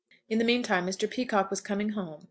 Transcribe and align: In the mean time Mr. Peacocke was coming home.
In 0.29 0.39
the 0.39 0.43
mean 0.43 0.63
time 0.63 0.87
Mr. 0.87 1.07
Peacocke 1.07 1.51
was 1.51 1.61
coming 1.61 1.89
home. 1.89 2.19